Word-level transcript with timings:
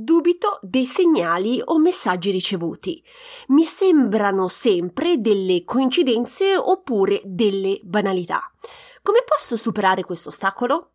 Dubito 0.00 0.60
dei 0.62 0.86
segnali 0.86 1.60
o 1.60 1.76
messaggi 1.80 2.30
ricevuti. 2.30 3.02
Mi 3.48 3.64
sembrano 3.64 4.46
sempre 4.46 5.20
delle 5.20 5.64
coincidenze 5.64 6.56
oppure 6.56 7.20
delle 7.24 7.80
banalità. 7.82 8.48
Come 9.02 9.24
posso 9.26 9.56
superare 9.56 10.04
questo 10.04 10.28
ostacolo? 10.28 10.90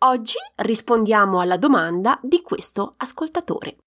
Oggi 0.00 0.36
rispondiamo 0.56 1.40
alla 1.40 1.56
domanda 1.56 2.18
di 2.22 2.42
questo 2.42 2.92
ascoltatore. 2.98 3.78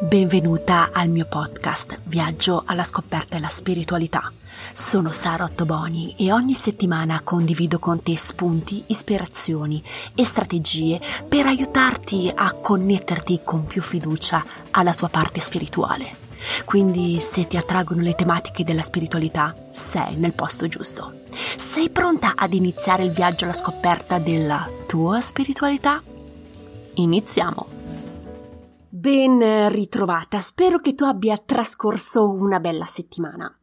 Benvenuta 0.00 0.90
al 0.92 1.08
mio 1.08 1.26
podcast 1.28 1.98
Viaggio 2.04 2.62
alla 2.66 2.84
scoperta 2.84 3.34
della 3.34 3.48
spiritualità. 3.48 4.32
Sono 4.72 5.10
Sara 5.12 5.44
Ottoboni 5.44 6.14
e 6.16 6.32
ogni 6.32 6.54
settimana 6.54 7.20
condivido 7.22 7.78
con 7.78 8.02
te 8.02 8.16
spunti, 8.16 8.84
ispirazioni 8.86 9.82
e 10.14 10.24
strategie 10.24 11.00
per 11.28 11.46
aiutarti 11.46 12.30
a 12.34 12.52
connetterti 12.52 13.40
con 13.44 13.66
più 13.66 13.82
fiducia 13.82 14.44
alla 14.70 14.94
tua 14.94 15.08
parte 15.08 15.40
spirituale. 15.40 16.26
Quindi 16.64 17.18
se 17.20 17.46
ti 17.46 17.56
attraggono 17.56 18.02
le 18.02 18.14
tematiche 18.14 18.64
della 18.64 18.82
spiritualità, 18.82 19.54
sei 19.70 20.16
nel 20.16 20.34
posto 20.34 20.68
giusto. 20.68 21.22
Sei 21.56 21.90
pronta 21.90 22.32
ad 22.36 22.52
iniziare 22.54 23.04
il 23.04 23.10
viaggio 23.10 23.44
alla 23.44 23.52
scoperta 23.54 24.18
della 24.18 24.68
tua 24.86 25.20
spiritualità? 25.20 26.02
Iniziamo! 26.94 27.66
Ben 28.88 29.68
ritrovata, 29.70 30.40
spero 30.40 30.78
che 30.80 30.94
tu 30.94 31.04
abbia 31.04 31.36
trascorso 31.36 32.30
una 32.30 32.58
bella 32.58 32.86
settimana. 32.86 33.57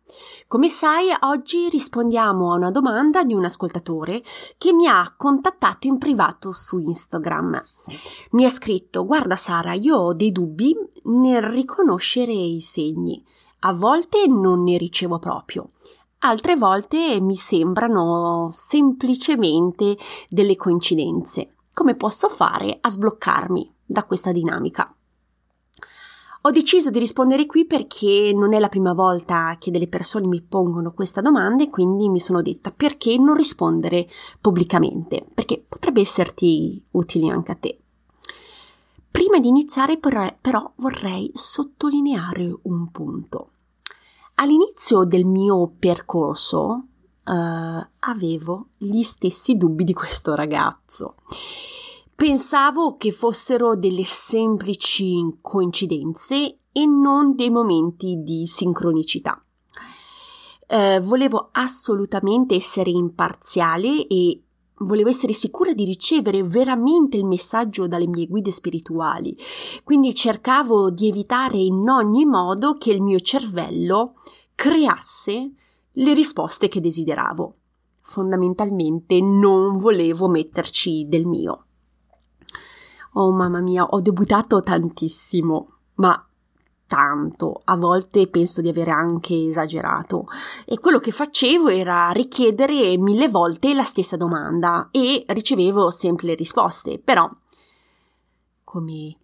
Come 0.47 0.69
sai, 0.69 1.07
oggi 1.21 1.69
rispondiamo 1.69 2.51
a 2.51 2.55
una 2.55 2.71
domanda 2.71 3.23
di 3.23 3.33
un 3.33 3.45
ascoltatore 3.45 4.23
che 4.57 4.73
mi 4.73 4.87
ha 4.87 5.13
contattato 5.17 5.87
in 5.87 5.97
privato 5.97 6.51
su 6.51 6.77
Instagram. 6.77 7.61
Mi 8.31 8.45
ha 8.45 8.49
scritto: 8.49 9.05
Guarda, 9.05 9.35
Sara, 9.35 9.73
io 9.73 9.97
ho 9.97 10.13
dei 10.13 10.31
dubbi 10.31 10.75
nel 11.03 11.41
riconoscere 11.41 12.31
i 12.31 12.61
segni. 12.61 13.23
A 13.59 13.73
volte 13.73 14.27
non 14.27 14.63
ne 14.63 14.77
ricevo 14.77 15.19
proprio. 15.19 15.71
Altre 16.19 16.55
volte 16.55 17.19
mi 17.19 17.35
sembrano 17.35 18.47
semplicemente 18.49 19.97
delle 20.29 20.55
coincidenze. 20.55 21.55
Come 21.73 21.95
posso 21.95 22.29
fare 22.29 22.77
a 22.79 22.89
sbloccarmi 22.89 23.73
da 23.85 24.05
questa 24.05 24.31
dinamica? 24.31 24.94
Ho 26.45 26.51
deciso 26.51 26.91
di 26.91 26.99
rispondere 26.99 27.47
qui 27.47 27.65
perché 27.65 28.31
non 28.31 28.53
è 28.53 28.59
la 28.59 28.69
prima 28.69 28.93
volta 28.93 29.57
che 29.59 29.71
delle 29.71 29.87
persone 29.87 30.27
mi 30.27 30.43
pongono 30.43 30.93
questa 30.93 31.19
domanda 31.19 31.63
e 31.63 31.71
quindi 31.71 32.07
mi 32.07 32.19
sono 32.19 32.43
detta 32.43 32.69
perché 32.69 33.17
non 33.17 33.33
rispondere 33.33 34.07
pubblicamente, 34.39 35.25
perché 35.33 35.65
potrebbe 35.67 36.01
esserti 36.01 36.85
utile 36.91 37.31
anche 37.31 37.51
a 37.51 37.55
te. 37.55 37.79
Prima 39.09 39.39
di 39.39 39.47
iniziare 39.47 39.97
però 39.97 40.71
vorrei 40.75 41.31
sottolineare 41.33 42.55
un 42.61 42.91
punto. 42.91 43.49
All'inizio 44.35 45.03
del 45.03 45.25
mio 45.25 45.73
percorso 45.79 46.85
uh, 47.23 47.87
avevo 48.01 48.67
gli 48.77 49.01
stessi 49.01 49.57
dubbi 49.57 49.83
di 49.83 49.93
questo 49.93 50.35
ragazzo 50.35 51.15
Pensavo 52.15 52.95
che 52.95 53.11
fossero 53.11 53.75
delle 53.75 54.05
semplici 54.05 55.37
coincidenze 55.41 56.59
e 56.71 56.85
non 56.85 57.35
dei 57.35 57.49
momenti 57.49 58.21
di 58.23 58.47
sincronicità. 58.47 59.43
Eh, 60.65 61.01
volevo 61.01 61.49
assolutamente 61.51 62.55
essere 62.55 62.89
imparziale 62.89 64.07
e 64.07 64.41
volevo 64.79 65.09
essere 65.09 65.33
sicura 65.33 65.73
di 65.73 65.83
ricevere 65.83 66.41
veramente 66.41 67.17
il 67.17 67.25
messaggio 67.25 67.85
dalle 67.85 68.07
mie 68.07 68.27
guide 68.27 68.53
spirituali, 68.53 69.37
quindi 69.83 70.15
cercavo 70.15 70.91
di 70.91 71.09
evitare 71.09 71.57
in 71.57 71.89
ogni 71.89 72.23
modo 72.23 72.77
che 72.77 72.93
il 72.93 73.01
mio 73.01 73.19
cervello 73.19 74.21
creasse 74.55 75.51
le 75.91 76.13
risposte 76.13 76.69
che 76.69 76.79
desideravo. 76.79 77.55
Fondamentalmente 77.99 79.19
non 79.19 79.75
volevo 79.75 80.29
metterci 80.29 81.05
del 81.09 81.25
mio. 81.25 81.65
Oh 83.17 83.31
mamma 83.31 83.61
mia, 83.61 83.85
ho 83.85 84.01
debuttato 84.01 84.61
tantissimo, 84.61 85.69
ma 85.95 86.27
tanto, 86.85 87.61
a 87.63 87.77
volte 87.77 88.27
penso 88.27 88.61
di 88.61 88.67
avere 88.67 88.91
anche 88.91 89.47
esagerato. 89.47 90.27
E 90.65 90.79
quello 90.79 90.99
che 90.99 91.11
facevo 91.11 91.69
era 91.69 92.09
richiedere 92.11 92.97
mille 92.97 93.29
volte 93.29 93.73
la 93.73 93.83
stessa 93.83 94.17
domanda 94.17 94.89
e 94.91 95.23
ricevevo 95.29 95.91
sempre 95.91 96.27
le 96.27 96.35
risposte, 96.35 96.99
però 96.99 97.29
come 98.65 99.17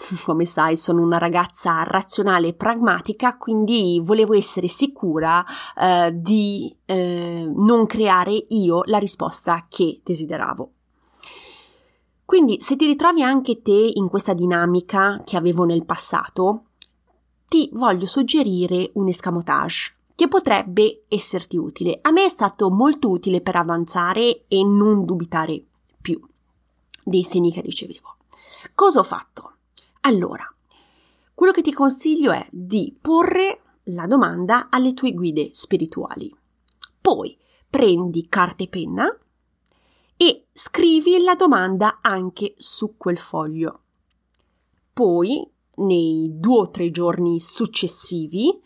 come 0.24 0.44
sai, 0.44 0.76
sono 0.76 1.02
una 1.02 1.18
ragazza 1.18 1.84
razionale 1.84 2.48
e 2.48 2.54
pragmatica, 2.54 3.36
quindi 3.36 4.00
volevo 4.02 4.34
essere 4.34 4.66
sicura 4.66 5.44
eh, 5.78 6.10
di 6.14 6.74
eh, 6.84 7.48
non 7.54 7.86
creare 7.86 8.32
io 8.48 8.82
la 8.86 8.98
risposta 8.98 9.66
che 9.68 10.00
desideravo. 10.02 10.72
Quindi 12.30 12.60
se 12.60 12.76
ti 12.76 12.86
ritrovi 12.86 13.24
anche 13.24 13.60
te 13.60 13.90
in 13.92 14.08
questa 14.08 14.34
dinamica 14.34 15.20
che 15.24 15.36
avevo 15.36 15.64
nel 15.64 15.84
passato, 15.84 16.66
ti 17.48 17.68
voglio 17.72 18.06
suggerire 18.06 18.92
un 18.94 19.08
escamotage 19.08 19.96
che 20.14 20.28
potrebbe 20.28 21.06
esserti 21.08 21.56
utile. 21.56 21.98
A 22.00 22.12
me 22.12 22.22
è 22.22 22.28
stato 22.28 22.70
molto 22.70 23.10
utile 23.10 23.40
per 23.40 23.56
avanzare 23.56 24.44
e 24.46 24.62
non 24.62 25.04
dubitare 25.04 25.60
più 26.00 26.24
dei 27.02 27.24
segni 27.24 27.50
che 27.50 27.62
ricevevo. 27.62 28.18
Cosa 28.76 29.00
ho 29.00 29.02
fatto? 29.02 29.54
Allora, 30.02 30.48
quello 31.34 31.50
che 31.50 31.62
ti 31.62 31.72
consiglio 31.72 32.30
è 32.30 32.46
di 32.52 32.96
porre 33.00 33.62
la 33.86 34.06
domanda 34.06 34.68
alle 34.70 34.92
tue 34.92 35.14
guide 35.14 35.48
spirituali. 35.50 36.32
Poi 37.00 37.36
prendi 37.68 38.28
carta 38.28 38.62
e 38.62 38.68
penna 38.68 39.18
e 40.22 40.48
scrivi 40.52 41.22
la 41.22 41.34
domanda 41.34 42.00
anche 42.02 42.52
su 42.58 42.98
quel 42.98 43.16
foglio. 43.16 43.80
Poi, 44.92 45.50
nei 45.76 46.28
due 46.34 46.58
o 46.58 46.70
tre 46.70 46.90
giorni 46.90 47.40
successivi, 47.40 48.60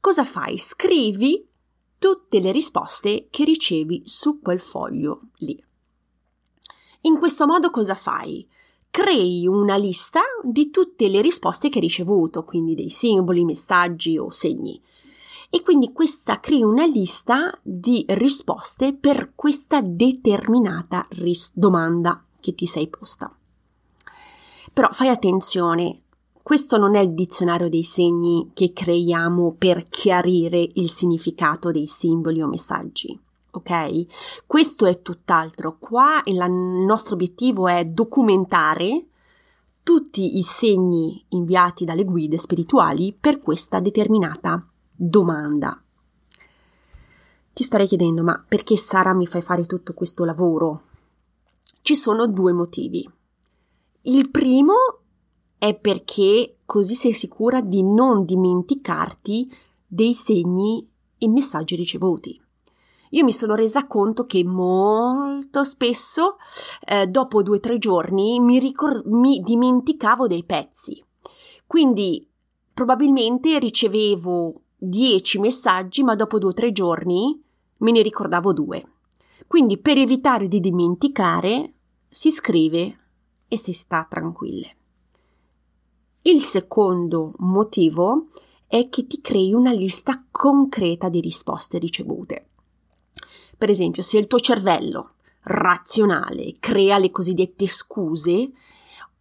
cosa 0.00 0.26
fai? 0.26 0.58
Scrivi 0.58 1.48
tutte 1.96 2.40
le 2.40 2.52
risposte 2.52 3.28
che 3.30 3.44
ricevi 3.44 4.02
su 4.04 4.40
quel 4.40 4.60
foglio 4.60 5.28
lì. 5.36 5.64
In 7.02 7.18
questo 7.18 7.46
modo 7.46 7.70
cosa 7.70 7.94
fai? 7.94 8.46
Crei 8.90 9.46
una 9.46 9.76
lista 9.76 10.20
di 10.42 10.68
tutte 10.68 11.08
le 11.08 11.22
risposte 11.22 11.70
che 11.70 11.76
hai 11.76 11.84
ricevuto, 11.86 12.44
quindi 12.44 12.74
dei 12.74 12.90
simboli, 12.90 13.46
messaggi 13.46 14.18
o 14.18 14.28
segni 14.28 14.78
e 15.54 15.60
quindi 15.60 15.92
questa 15.92 16.40
crea 16.40 16.66
una 16.66 16.86
lista 16.86 17.54
di 17.60 18.06
risposte 18.08 18.94
per 18.94 19.32
questa 19.34 19.82
determinata 19.82 21.06
ris- 21.10 21.52
domanda 21.54 22.24
che 22.40 22.54
ti 22.54 22.64
sei 22.64 22.88
posta. 22.88 23.30
Però 24.72 24.88
fai 24.92 25.08
attenzione, 25.08 26.04
questo 26.42 26.78
non 26.78 26.94
è 26.94 27.00
il 27.00 27.12
dizionario 27.12 27.68
dei 27.68 27.82
segni 27.82 28.52
che 28.54 28.72
creiamo 28.72 29.54
per 29.58 29.88
chiarire 29.90 30.66
il 30.76 30.88
significato 30.88 31.70
dei 31.70 31.86
simboli 31.86 32.40
o 32.40 32.46
messaggi. 32.46 33.20
Ok? 33.50 34.46
Questo 34.46 34.86
è 34.86 35.02
tutt'altro. 35.02 35.76
Qua 35.78 36.22
il 36.24 36.42
nostro 36.50 37.12
obiettivo 37.12 37.68
è 37.68 37.84
documentare 37.84 39.04
tutti 39.82 40.38
i 40.38 40.42
segni 40.42 41.22
inviati 41.28 41.84
dalle 41.84 42.04
guide 42.04 42.38
spirituali 42.38 43.14
per 43.20 43.38
questa 43.38 43.80
determinata 43.80 44.66
domanda. 44.94 45.82
Ti 47.52 47.62
starei 47.62 47.86
chiedendo, 47.86 48.22
ma 48.22 48.42
perché 48.46 48.76
Sara 48.76 49.12
mi 49.12 49.26
fai 49.26 49.42
fare 49.42 49.66
tutto 49.66 49.92
questo 49.92 50.24
lavoro? 50.24 50.84
Ci 51.82 51.94
sono 51.94 52.26
due 52.26 52.52
motivi. 52.52 53.08
Il 54.02 54.30
primo 54.30 54.74
è 55.58 55.74
perché 55.74 56.58
così 56.64 56.94
sei 56.94 57.12
sicura 57.12 57.60
di 57.60 57.82
non 57.82 58.24
dimenticarti 58.24 59.52
dei 59.86 60.14
segni 60.14 60.88
e 61.18 61.28
messaggi 61.28 61.76
ricevuti. 61.76 62.40
Io 63.10 63.24
mi 63.24 63.32
sono 63.32 63.54
resa 63.54 63.86
conto 63.86 64.24
che 64.24 64.42
molto 64.42 65.64
spesso, 65.64 66.36
eh, 66.86 67.06
dopo 67.06 67.42
due 67.42 67.58
o 67.58 67.60
tre 67.60 67.76
giorni, 67.76 68.40
mi, 68.40 68.58
ricor- 68.58 69.04
mi 69.04 69.40
dimenticavo 69.40 70.26
dei 70.26 70.44
pezzi. 70.44 71.04
Quindi 71.66 72.26
probabilmente 72.72 73.58
ricevevo 73.58 74.62
10 74.84 75.38
messaggi, 75.38 76.02
ma 76.02 76.16
dopo 76.16 76.38
due 76.38 76.50
o 76.50 76.52
tre 76.52 76.72
giorni 76.72 77.40
me 77.78 77.90
ne 77.92 78.02
ricordavo 78.02 78.52
due. 78.52 78.84
Quindi 79.46 79.78
per 79.78 79.98
evitare 79.98 80.48
di 80.48 80.58
dimenticare 80.58 81.74
si 82.08 82.30
scrive 82.30 82.98
e 83.46 83.56
si 83.56 83.72
sta 83.72 84.06
tranquille. 84.08 84.76
Il 86.22 86.42
secondo 86.42 87.34
motivo 87.38 88.30
è 88.66 88.88
che 88.88 89.06
ti 89.06 89.20
crei 89.20 89.52
una 89.52 89.72
lista 89.72 90.24
concreta 90.30 91.08
di 91.08 91.20
risposte 91.20 91.78
ricevute. 91.78 92.48
Per 93.56 93.70
esempio, 93.70 94.02
se 94.02 94.18
il 94.18 94.26
tuo 94.26 94.40
cervello 94.40 95.14
razionale 95.42 96.56
crea 96.58 96.98
le 96.98 97.10
cosiddette 97.10 97.68
scuse, 97.68 98.50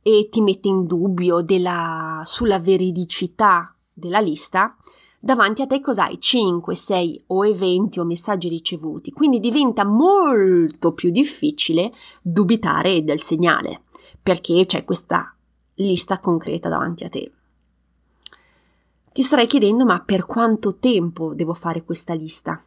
e 0.04 0.30
ti 0.32 0.42
mette 0.42 0.68
in 0.68 0.88
dubbio 0.88 1.42
della, 1.42 2.22
sulla 2.26 2.60
veridicità 2.60 3.76
della 3.94 4.20
lista, 4.20 4.76
davanti 5.22 5.62
a 5.62 5.68
te 5.68 5.80
cos'hai? 5.80 6.20
5, 6.20 6.76
6 6.76 7.24
o 7.28 7.46
eventi 7.46 8.00
o 8.00 8.04
messaggi 8.04 8.50
ricevuti, 8.50 9.12
quindi 9.12 9.40
diventa 9.40 9.86
molto 9.86 10.94
più 10.94 11.12
difficile 11.12 11.94
dubitare 12.22 13.04
del 13.04 13.22
segnale, 13.22 13.84
perché 14.22 14.66
c'è 14.66 14.84
questa 14.84 15.34
lista 15.76 16.20
concreta 16.20 16.68
davanti 16.68 17.04
a 17.04 17.10
te. 17.10 17.32
Ti 19.14 19.22
starei 19.22 19.46
chiedendo 19.46 19.86
ma 19.86 20.02
per 20.02 20.26
quanto 20.26 20.78
tempo 20.78 21.34
devo 21.36 21.54
fare 21.54 21.84
questa 21.84 22.14
lista? 22.14 22.64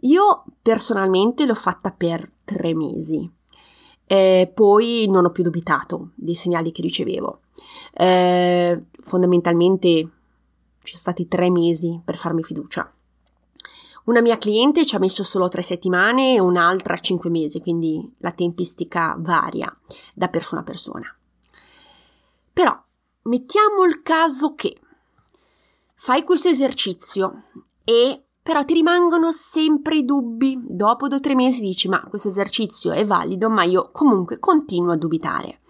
Io 0.00 0.44
personalmente 0.62 1.44
l'ho 1.44 1.54
fatta 1.54 1.90
per 1.90 2.30
tre 2.44 2.74
mesi. 2.74 3.30
Eh, 4.06 4.50
poi 4.54 5.06
non 5.08 5.24
ho 5.24 5.30
più 5.30 5.42
dubitato 5.42 6.10
dei 6.14 6.36
segnali 6.36 6.70
che 6.70 6.82
ricevevo. 6.82 7.40
Eh, 7.92 8.84
fondamentalmente 9.00 10.10
ci 10.86 10.96
sono 10.96 11.14
stati 11.14 11.28
tre 11.28 11.50
mesi 11.50 12.00
per 12.02 12.16
farmi 12.16 12.42
fiducia. 12.42 12.90
Una 14.04 14.20
mia 14.20 14.38
cliente 14.38 14.86
ci 14.86 14.94
ha 14.94 15.00
messo 15.00 15.24
solo 15.24 15.48
tre 15.48 15.62
settimane 15.62 16.34
e 16.34 16.40
un'altra 16.40 16.96
cinque 16.96 17.28
mesi, 17.28 17.60
quindi 17.60 18.14
la 18.18 18.30
tempistica 18.30 19.16
varia 19.18 19.76
da 20.14 20.28
persona 20.28 20.60
a 20.60 20.64
persona. 20.64 21.16
Però 22.52 22.82
mettiamo 23.22 23.84
il 23.84 24.02
caso 24.02 24.54
che 24.54 24.78
fai 25.96 26.22
questo 26.22 26.48
esercizio 26.48 27.42
e 27.82 28.22
però 28.40 28.64
ti 28.64 28.74
rimangono 28.74 29.32
sempre 29.32 29.96
i 29.96 30.04
dubbi. 30.04 30.56
Dopo 30.62 31.08
due 31.08 31.16
o 31.16 31.20
tre 31.20 31.34
mesi 31.34 31.62
dici 31.62 31.88
ma 31.88 32.00
questo 32.02 32.28
esercizio 32.28 32.92
è 32.92 33.04
valido, 33.04 33.50
ma 33.50 33.64
io 33.64 33.90
comunque 33.90 34.38
continuo 34.38 34.92
a 34.92 34.96
dubitare. 34.96 35.62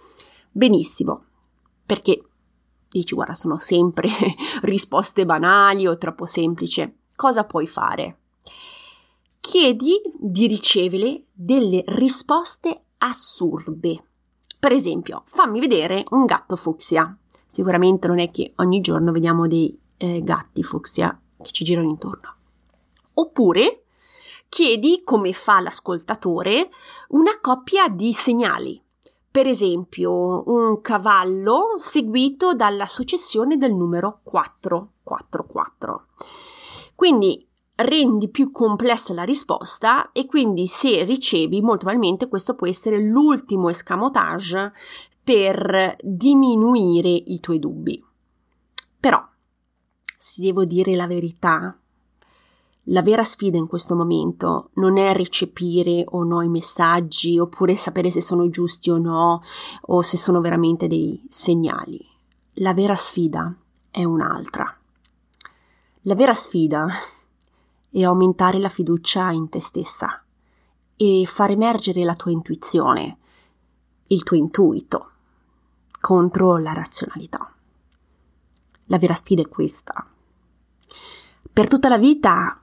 Benissimo, 0.53 1.25
perché 1.87 2.23
dici 2.99 3.15
guarda 3.15 3.35
sono 3.35 3.59
sempre 3.59 4.09
risposte 4.63 5.25
banali 5.25 5.87
o 5.87 5.99
troppo 5.99 6.27
semplici. 6.27 6.99
Cosa 7.15 7.45
puoi 7.45 7.67
fare? 7.67 8.19
Chiedi 9.41 10.01
di 10.19 10.47
ricevere 10.47 11.23
delle 11.33 11.83
risposte 11.87 12.83
assurde. 12.99 14.03
Per 14.59 14.73
esempio, 14.73 15.23
fammi 15.25 15.61
vedere 15.61 16.05
un 16.11 16.25
gatto 16.25 16.57
fucsia. 16.57 17.17
Sicuramente 17.47 18.09
non 18.09 18.19
è 18.19 18.31
che 18.31 18.53
ogni 18.57 18.81
giorno 18.81 19.13
vediamo 19.13 19.47
dei 19.47 19.79
eh, 19.99 20.23
gatti 20.23 20.63
fucsia 20.63 21.19
che 21.43 21.53
ci 21.53 21.65
girano 21.65 21.89
intorno. 21.89 22.35
Oppure 23.15 23.85
chiedi, 24.49 25.03
come 25.05 25.33
fa 25.33 25.61
l'ascoltatore, 25.61 26.71
una 27.09 27.39
coppia 27.41 27.89
di 27.89 28.13
segnali. 28.13 28.83
Per 29.37 29.47
esempio, 29.47 30.45
un 30.51 30.81
cavallo 30.81 31.75
seguito 31.77 32.55
dalla 32.55 32.87
successione 32.87 33.59
del 33.59 33.75
numero 33.75 34.21
444. 34.23 36.07
Quindi 36.95 37.47
rendi 37.75 38.31
più 38.31 38.51
complessa 38.51 39.13
la 39.13 39.25
risposta 39.25 40.11
e 40.13 40.25
quindi 40.25 40.67
se 40.67 41.05
ricevi 41.05 41.61
molto 41.61 41.85
probabilmente 41.85 42.29
questo 42.29 42.55
può 42.55 42.67
essere 42.67 42.99
l'ultimo 42.99 43.69
escamotage 43.69 44.73
per 45.23 45.99
diminuire 46.01 47.11
i 47.11 47.39
tuoi 47.39 47.59
dubbi. 47.59 48.03
Però, 48.99 49.23
se 50.17 50.41
devo 50.41 50.65
dire 50.65 50.95
la 50.95 51.07
verità, 51.07 51.79
la 52.91 53.03
vera 53.03 53.25
sfida 53.25 53.57
in 53.57 53.67
questo 53.67 53.97
momento 53.97 54.71
non 54.75 54.97
è 54.97 55.13
recepire 55.13 56.05
o 56.07 56.23
no 56.23 56.43
i 56.43 56.49
messaggi 56.49 57.39
oppure 57.39 57.75
sapere 57.75 58.11
se 58.11 58.21
sono 58.21 58.49
giusti 58.49 58.91
o 58.91 58.99
no 58.99 59.43
o 59.83 60.03
se 60.03 60.17
sono 60.17 60.41
veramente 60.41 60.87
dei 60.87 61.21
segnali. 61.29 61.99
La 62.59 62.75
vera 62.75 62.95
sfida 62.95 63.55
è 63.91 64.05
un'altra. 64.05 64.73
La 66.03 66.15
vera 66.15 66.35
sfida 66.35 66.87
è 67.91 68.03
aumentare 68.03 68.59
la 68.59 68.69
fiducia 68.69 69.33
in 69.33 69.49
te 69.49 69.61
stessa 69.61 70.23
e 70.95 71.25
far 71.27 71.51
emergere 71.51 72.05
la 72.05 72.15
tua 72.15 72.31
intuizione, 72.31 73.19
il 74.09 74.23
tuo 74.23 74.37
intuito, 74.37 75.11
contro 76.01 76.57
la 76.57 76.73
razionalità. 76.73 77.53
La 78.85 78.99
vera 78.99 79.15
sfida 79.15 79.43
è 79.43 79.49
questa. 79.49 80.07
Per 81.53 81.69
tutta 81.69 81.89
la 81.89 81.99
vita 81.99 82.61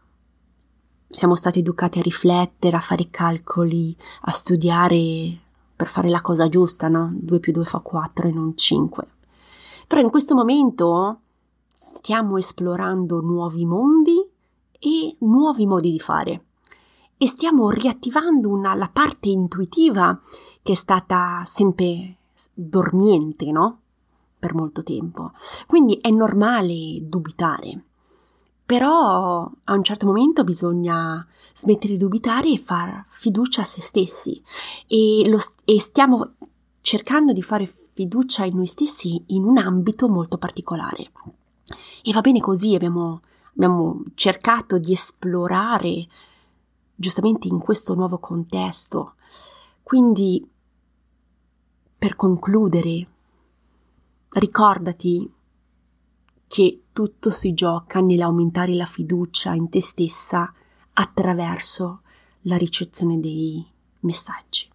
siamo 1.13 1.35
stati 1.35 1.59
educati 1.59 1.99
a 1.99 2.01
riflettere, 2.01 2.75
a 2.75 2.79
fare 2.79 3.09
calcoli, 3.11 3.95
a 4.21 4.31
studiare 4.31 5.39
per 5.75 5.87
fare 5.87 6.09
la 6.09 6.21
cosa 6.21 6.49
giusta, 6.49 6.87
no? 6.87 7.11
2 7.13 7.39
più 7.39 7.51
2 7.51 7.65
fa 7.65 7.79
4 7.79 8.27
e 8.27 8.31
non 8.31 8.57
5. 8.57 9.07
Però 9.87 10.01
in 10.01 10.09
questo 10.09 10.33
momento 10.33 11.19
stiamo 11.71 12.37
esplorando 12.37 13.21
nuovi 13.21 13.63
mondi 13.63 14.27
e 14.79 15.15
nuovi 15.19 15.67
modi 15.67 15.91
di 15.91 15.99
fare 15.99 16.45
e 17.15 17.27
stiamo 17.27 17.69
riattivando 17.69 18.49
una, 18.49 18.73
la 18.73 18.89
parte 18.91 19.29
intuitiva 19.29 20.19
che 20.63 20.71
è 20.71 20.75
stata 20.75 21.43
sempre 21.45 22.17
dormiente, 22.53 23.51
no? 23.51 23.79
Per 24.39 24.55
molto 24.55 24.81
tempo. 24.81 25.31
Quindi 25.67 25.99
è 26.01 26.09
normale 26.09 26.97
dubitare. 27.03 27.83
Però 28.65 29.51
a 29.63 29.73
un 29.73 29.83
certo 29.83 30.05
momento 30.05 30.43
bisogna 30.43 31.25
smettere 31.53 31.93
di 31.93 31.99
dubitare 31.99 32.49
e 32.49 32.57
far 32.57 33.05
fiducia 33.09 33.61
a 33.61 33.65
se 33.65 33.81
stessi 33.81 34.41
e, 34.87 35.23
lo, 35.27 35.37
e 35.65 35.79
stiamo 35.79 36.33
cercando 36.81 37.31
di 37.31 37.41
fare 37.41 37.65
fiducia 37.65 38.43
in 38.43 38.55
noi 38.55 38.65
stessi 38.65 39.23
in 39.27 39.43
un 39.43 39.57
ambito 39.57 40.09
molto 40.09 40.37
particolare. 40.37 41.11
E 42.01 42.11
va 42.11 42.21
bene 42.21 42.39
così, 42.39 42.75
abbiamo, 42.75 43.21
abbiamo 43.55 44.01
cercato 44.15 44.79
di 44.79 44.91
esplorare 44.91 46.07
giustamente 46.95 47.47
in 47.47 47.59
questo 47.59 47.93
nuovo 47.93 48.17
contesto. 48.17 49.15
Quindi, 49.83 50.45
per 51.97 52.15
concludere, 52.15 53.07
ricordati 54.29 55.31
che 56.53 56.83
tutto 56.93 57.31
si 57.31 57.55
gioca 57.55 57.99
nell'aumentare 57.99 58.75
la 58.75 58.85
fiducia 58.85 59.55
in 59.55 59.69
te 59.69 59.81
stessa 59.81 60.53
attraverso 60.93 62.01
la 62.41 62.57
ricezione 62.57 63.19
dei 63.19 63.65
messaggi. 64.01 64.69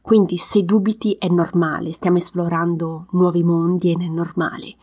Quindi 0.00 0.36
se 0.36 0.64
dubiti 0.64 1.16
è 1.18 1.26
normale, 1.26 1.90
stiamo 1.90 2.18
esplorando 2.18 3.08
nuovi 3.10 3.42
mondi 3.42 3.90
ed 3.90 4.02
è 4.02 4.06
normale. 4.06 4.76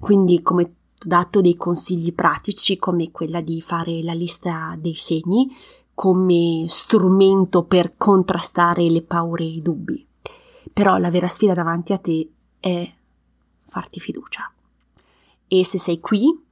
Quindi 0.00 0.40
come 0.40 0.62
ho 0.62 0.70
dato 1.04 1.42
dei 1.42 1.56
consigli 1.56 2.14
pratici 2.14 2.78
come 2.78 3.10
quella 3.10 3.42
di 3.42 3.60
fare 3.60 4.02
la 4.02 4.14
lista 4.14 4.74
dei 4.78 4.94
segni 4.94 5.54
come 5.92 6.64
strumento 6.66 7.64
per 7.64 7.98
contrastare 7.98 8.88
le 8.88 9.02
paure 9.02 9.44
e 9.44 9.56
i 9.56 9.60
dubbi. 9.60 10.02
Però 10.72 10.96
la 10.96 11.10
vera 11.10 11.28
sfida 11.28 11.52
davanti 11.52 11.92
a 11.92 11.98
te 11.98 12.26
è 12.58 12.90
farti 13.64 14.00
fiducia. 14.00 14.50
E 15.48 15.64
se 15.64 15.78
sei 15.78 16.00
qui 16.00 16.44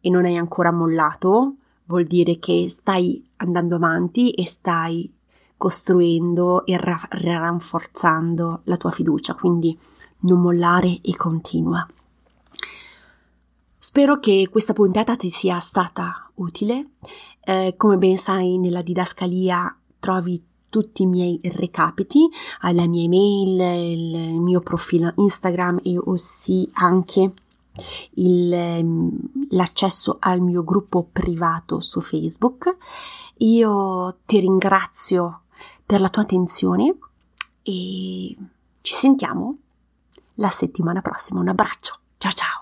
e 0.00 0.10
non 0.10 0.24
hai 0.24 0.36
ancora 0.36 0.72
mollato, 0.72 1.56
vuol 1.84 2.04
dire 2.04 2.38
che 2.38 2.66
stai 2.68 3.24
andando 3.36 3.76
avanti 3.76 4.30
e 4.32 4.46
stai 4.46 5.10
costruendo 5.56 6.66
e 6.66 6.76
ra- 6.76 7.08
rafforzando 7.08 8.62
la 8.64 8.76
tua 8.76 8.90
fiducia, 8.90 9.34
quindi 9.34 9.78
non 10.20 10.40
mollare 10.40 11.00
e 11.00 11.14
continua. 11.16 11.86
Spero 13.78 14.18
che 14.18 14.48
questa 14.50 14.72
puntata 14.72 15.16
ti 15.16 15.28
sia 15.28 15.58
stata 15.60 16.30
utile. 16.36 16.90
Eh, 17.44 17.74
come 17.76 17.96
ben 17.96 18.16
sai, 18.16 18.58
nella 18.58 18.82
didascalia 18.82 19.76
trovi 19.98 20.42
tutti 20.68 21.02
i 21.02 21.06
miei 21.06 21.38
recapiti, 21.42 22.28
la 22.62 22.86
mia 22.86 23.04
email, 23.04 23.60
il 23.92 24.40
mio 24.40 24.60
profilo 24.60 25.12
Instagram 25.16 25.80
e 25.82 25.98
aussi 25.98 26.68
anche 26.72 27.32
il, 28.14 28.52
ehm, 28.52 29.10
l'accesso 29.50 30.16
al 30.20 30.40
mio 30.40 30.64
gruppo 30.64 31.06
privato 31.10 31.80
su 31.80 32.00
Facebook. 32.00 32.76
Io 33.38 34.18
ti 34.24 34.40
ringrazio 34.40 35.42
per 35.84 36.00
la 36.00 36.08
tua 36.08 36.22
attenzione 36.22 36.96
e 37.62 38.36
ci 38.80 38.94
sentiamo 38.94 39.56
la 40.34 40.50
settimana 40.50 41.00
prossima. 41.02 41.40
Un 41.40 41.48
abbraccio. 41.48 41.98
Ciao 42.18 42.32
ciao. 42.32 42.61